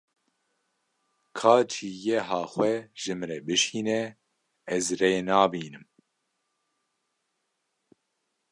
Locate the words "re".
3.29-3.37